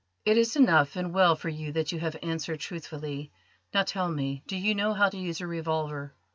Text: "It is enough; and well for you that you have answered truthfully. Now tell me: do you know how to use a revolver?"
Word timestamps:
"It 0.25 0.35
is 0.35 0.55
enough; 0.55 0.95
and 0.95 1.13
well 1.13 1.35
for 1.35 1.49
you 1.49 1.73
that 1.73 1.91
you 1.91 1.99
have 1.99 2.17
answered 2.23 2.59
truthfully. 2.59 3.31
Now 3.71 3.83
tell 3.83 4.09
me: 4.09 4.41
do 4.47 4.57
you 4.57 4.73
know 4.73 4.95
how 4.95 5.09
to 5.09 5.17
use 5.19 5.41
a 5.41 5.45
revolver?" 5.45 6.15